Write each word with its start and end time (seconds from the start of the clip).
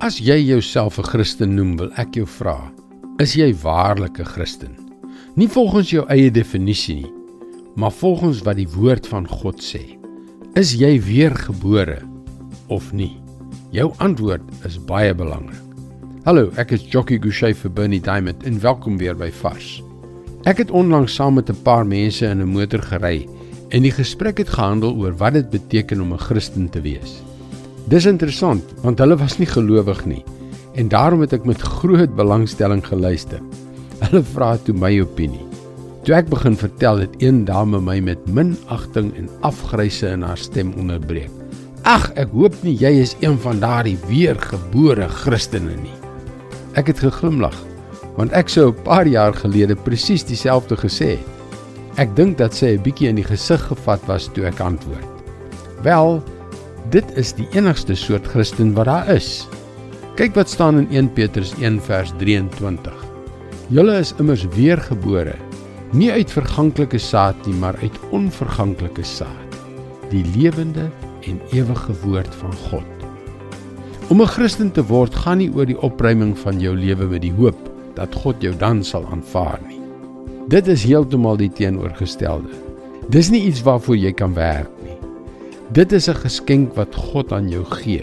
As 0.00 0.16
jy 0.16 0.38
jouself 0.48 0.96
'n 0.96 1.04
Christen 1.04 1.50
noem, 1.54 1.76
wil 1.76 1.90
ek 2.00 2.14
jou 2.16 2.24
vra, 2.24 2.72
is 3.20 3.34
jy 3.36 3.52
waarlik 3.52 4.16
'n 4.18 4.24
Christen? 4.24 4.72
Nie 5.36 5.48
volgens 5.48 5.90
jou 5.90 6.06
eie 6.08 6.30
definisie 6.30 6.94
nie, 6.94 7.12
maar 7.76 7.92
volgens 7.92 8.40
wat 8.40 8.56
die 8.56 8.68
woord 8.68 9.06
van 9.06 9.28
God 9.28 9.60
sê. 9.60 9.98
Is 10.56 10.72
jy 10.72 10.96
weergebore 11.04 11.98
of 12.68 12.92
nie? 12.92 13.20
Jou 13.72 13.92
antwoord 13.98 14.40
is 14.64 14.78
baie 14.78 15.14
belangrik. 15.14 15.68
Hallo, 16.24 16.50
ek 16.56 16.72
is 16.72 16.88
Jockey 16.88 17.18
Gouchee 17.20 17.54
vir 17.54 17.70
Bernie 17.70 18.00
Diamond 18.00 18.42
en 18.42 18.58
welkom 18.60 18.96
weer 18.96 19.14
by 19.14 19.30
Vars. 19.30 19.82
Ek 20.46 20.56
het 20.56 20.70
onlangs 20.70 21.14
saam 21.14 21.34
met 21.34 21.50
'n 21.50 21.62
paar 21.62 21.84
mense 21.84 22.24
in 22.26 22.40
'n 22.40 22.48
motor 22.48 22.80
gery 22.80 23.28
en 23.68 23.82
die 23.82 23.92
gesprek 23.92 24.38
het 24.38 24.48
gehandel 24.48 24.96
oor 24.96 25.12
wat 25.12 25.34
dit 25.34 25.50
beteken 25.50 26.00
om 26.00 26.12
'n 26.14 26.18
Christen 26.18 26.70
te 26.70 26.80
wees. 26.80 27.20
Dis 27.90 28.06
interessant 28.06 28.62
want 28.84 29.00
hulle 29.02 29.16
was 29.18 29.40
nie 29.40 29.48
gelowig 29.50 30.04
nie 30.06 30.22
en 30.78 30.90
daarom 30.92 31.24
het 31.24 31.32
ek 31.34 31.46
met 31.48 31.62
groot 31.80 32.12
belangstelling 32.14 32.84
geluister. 32.86 33.40
Hulle 34.04 34.22
vra 34.30 34.52
toe 34.62 34.74
my 34.78 34.92
opinie. 35.02 35.42
Toe 36.06 36.14
ek 36.20 36.30
begin 36.30 36.54
vertel 36.56 37.02
het 37.02 37.16
een 37.18 37.42
dame 37.48 37.80
my 37.82 37.98
met 38.06 38.22
minagting 38.30 39.10
en 39.18 39.26
afgryse 39.46 40.06
in 40.06 40.22
haar 40.22 40.38
stem 40.38 40.70
onderbreek. 40.78 41.34
Ag, 41.82 42.06
ek 42.20 42.30
hoop 42.36 42.54
nie 42.62 42.76
jy 42.78 42.94
is 43.02 43.16
een 43.24 43.40
van 43.42 43.58
daardie 43.58 43.98
weergebore 44.06 45.10
Christene 45.24 45.74
nie. 45.82 45.98
Ek 46.78 46.92
het 46.92 47.02
geglimlag 47.02 47.56
want 48.14 48.30
ek 48.38 48.48
sou 48.52 48.70
'n 48.70 48.82
paar 48.86 49.06
jaar 49.06 49.34
gelede 49.34 49.74
presies 49.74 50.22
dieselfde 50.22 50.76
gesê 50.76 51.16
het. 51.18 51.26
Ek 51.98 52.14
dink 52.14 52.38
dat 52.38 52.54
sy 52.54 52.76
'n 52.78 52.82
bietjie 52.82 53.08
in 53.08 53.16
die 53.16 53.26
gesig 53.26 53.60
gevat 53.66 54.06
was 54.06 54.30
toe 54.30 54.46
ek 54.46 54.60
antwoord. 54.60 55.10
Wel, 55.82 56.22
Dit 56.88 57.04
is 57.20 57.34
die 57.36 57.46
enigste 57.52 57.94
soort 57.94 58.26
Christen 58.26 58.72
wat 58.74 58.88
daar 58.88 59.08
is. 59.12 59.44
Kyk 60.16 60.34
wat 60.34 60.48
staan 60.48 60.78
in 60.80 60.88
1 60.90 61.12
Petrus 61.12 61.52
1 61.60 61.76
vers 61.84 62.12
23. 62.18 62.94
Julle 63.68 63.98
is 64.00 64.14
immers 64.18 64.46
weergebore, 64.56 65.36
nie 65.92 66.10
uit 66.10 66.32
verganklike 66.32 66.98
saad 66.98 67.36
nie, 67.46 67.54
maar 67.54 67.76
uit 67.82 67.98
onverganklike 68.10 69.04
saad, 69.06 69.58
die 70.10 70.24
lewende 70.34 70.88
en 71.28 71.38
ewige 71.52 71.94
woord 72.02 72.34
van 72.40 72.56
God. 72.70 73.06
Om 74.08 74.22
'n 74.22 74.26
Christen 74.26 74.72
te 74.72 74.82
word 74.82 75.14
gaan 75.14 75.38
nie 75.38 75.52
oor 75.54 75.66
die 75.66 75.78
opruiming 75.78 76.38
van 76.38 76.60
jou 76.60 76.74
lewe 76.76 77.06
met 77.06 77.22
die 77.22 77.34
hoop 77.36 77.70
dat 77.94 78.14
God 78.14 78.42
jou 78.42 78.56
dan 78.56 78.84
sal 78.84 79.06
aanvaar 79.06 79.60
nie. 79.68 79.80
Dit 80.48 80.66
is 80.66 80.82
heeltemal 80.82 81.36
die 81.36 81.52
teenoorgestelde. 81.52 82.50
Dis 83.08 83.30
nie 83.30 83.42
iets 83.42 83.62
waarvoor 83.62 83.96
jy 83.96 84.12
kan 84.12 84.34
werk 84.34 84.79
Dit 85.70 85.92
is 85.92 86.08
'n 86.10 86.18
geskenk 86.18 86.74
wat 86.74 86.94
God 86.94 87.32
aan 87.32 87.48
jou 87.48 87.64
gee 87.64 88.02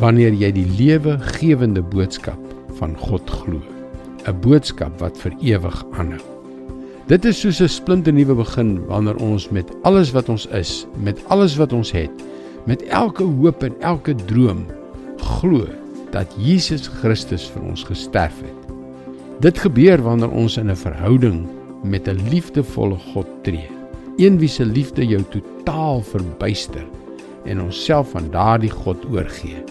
wanneer 0.00 0.32
jy 0.32 0.52
die 0.52 0.66
lewegewende 0.78 1.82
boodskap 1.82 2.40
van 2.78 2.96
God 2.96 3.30
glo. 3.30 3.60
'n 4.24 4.40
Boodskap 4.40 5.00
wat 5.00 5.18
vir 5.18 5.32
ewig 5.40 5.84
aanhou. 5.92 6.24
Dit 7.06 7.24
is 7.24 7.40
soos 7.40 7.60
'n 7.60 7.68
splinternuwe 7.68 8.34
begin 8.34 8.86
wanneer 8.86 9.16
ons 9.16 9.50
met 9.50 9.68
alles 9.82 10.12
wat 10.12 10.28
ons 10.28 10.46
is, 10.46 10.86
met 10.96 11.20
alles 11.28 11.56
wat 11.56 11.72
ons 11.72 11.92
het, 11.92 12.10
met 12.64 12.82
elke 12.82 13.24
hoop 13.24 13.62
en 13.62 13.74
elke 13.80 14.14
droom 14.14 14.64
glo 15.16 15.66
dat 16.10 16.34
Jesus 16.38 16.86
Christus 16.86 17.50
vir 17.50 17.62
ons 17.62 17.84
gesterf 17.84 18.40
het. 18.40 18.74
Dit 19.40 19.58
gebeur 19.58 20.02
wanneer 20.02 20.30
ons 20.30 20.56
in 20.56 20.70
'n 20.70 20.76
verhouding 20.76 21.46
met 21.84 22.08
'n 22.08 22.28
liefdevolle 22.30 22.96
God 23.12 23.26
tree. 23.42 23.68
Een 24.16 24.38
wie 24.38 24.48
se 24.48 24.64
liefde 24.64 25.06
jou 25.06 25.22
totaal 25.30 26.00
verbuister 26.00 27.01
en 27.44 27.60
onsself 27.60 28.14
aan 28.16 28.30
daardie 28.30 28.70
God 28.70 29.04
oorgee. 29.10 29.64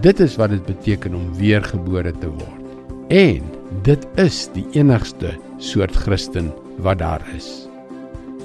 Dit 0.00 0.20
is 0.20 0.36
wat 0.36 0.50
dit 0.50 0.64
beteken 0.66 1.14
om 1.14 1.34
weergebore 1.38 2.12
te 2.18 2.28
word. 2.28 2.62
En 3.08 3.42
dit 3.82 4.06
is 4.20 4.48
die 4.54 4.66
enigste 4.72 5.34
soort 5.58 5.94
Christen 5.96 6.52
wat 6.82 6.98
daar 6.98 7.22
is. 7.36 7.68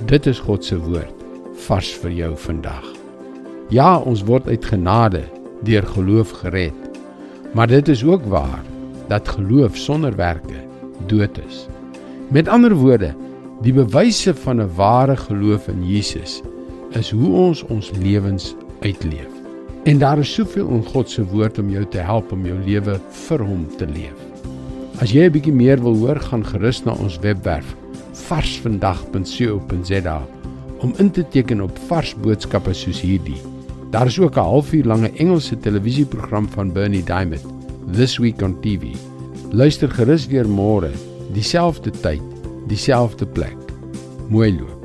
Dit 0.06 0.26
is 0.26 0.40
God 0.40 0.66
se 0.66 0.78
woord 0.80 1.16
vars 1.66 1.90
vir 2.02 2.12
jou 2.16 2.34
vandag. 2.38 2.86
Ja, 3.70 3.98
ons 3.98 4.24
word 4.24 4.48
uit 4.48 4.66
genade 4.66 5.24
deur 5.68 5.86
geloof 5.96 6.32
gered. 6.42 6.78
Maar 7.54 7.68
dit 7.68 7.88
is 7.88 8.04
ook 8.06 8.26
waar 8.26 8.62
dat 9.10 9.28
geloof 9.28 9.78
sonder 9.78 10.16
werke 10.16 10.62
dood 11.08 11.38
is. 11.48 11.66
Met 12.30 12.48
ander 12.48 12.76
woorde, 12.78 13.14
die 13.62 13.74
bewyse 13.74 14.34
van 14.36 14.62
'n 14.62 14.72
ware 14.76 15.18
geloof 15.18 15.68
in 15.68 15.84
Jesus 15.86 16.42
is 16.98 17.12
hoe 17.12 17.34
ons 17.34 17.64
ons 17.64 17.92
lewens 18.02 18.56
uitleef. 18.82 19.28
En 19.84 19.98
daar 19.98 20.20
is 20.20 20.34
soveel 20.34 20.68
in 20.68 20.86
God 20.86 21.10
se 21.10 21.26
woord 21.26 21.60
om 21.60 21.70
jou 21.70 21.86
te 21.86 21.98
help 21.98 22.32
om 22.32 22.46
jou 22.46 22.58
lewe 22.66 23.00
vir 23.28 23.46
hom 23.46 23.68
te 23.78 23.86
leef. 23.86 24.18
As 25.00 25.12
jy 25.12 25.26
'n 25.26 25.32
bietjie 25.32 25.54
meer 25.54 25.82
wil 25.82 25.96
hoor, 25.96 26.20
gaan 26.20 26.46
gerus 26.46 26.84
na 26.84 26.92
ons 26.92 27.20
webwerf 27.20 27.76
varsvandag.co.za 28.28 30.28
om 30.80 30.94
in 30.98 31.12
te 31.12 31.28
teken 31.28 31.62
op 31.62 31.78
vars 31.88 32.16
boodskappe 32.16 32.74
soos 32.74 33.02
hierdie. 33.02 33.42
Daar 33.92 34.06
is 34.06 34.20
ook 34.20 34.36
'n 34.36 34.40
halfuur 34.40 34.86
lange 34.86 35.12
Engelse 35.12 35.60
televisieprogram 35.60 36.50
van 36.50 36.72
Bernie 36.72 37.04
Diamond, 37.04 37.46
This 37.92 38.18
Week 38.18 38.42
on 38.42 38.60
TV. 38.62 38.84
Luister 39.52 39.90
gerus 39.90 40.28
weer 40.28 40.50
môre, 40.50 40.92
dieselfde 41.34 41.92
tyd, 41.92 42.22
dieselfde 42.68 43.26
plek. 43.26 43.58
Mooi 44.30 44.60
loop. 44.60 44.79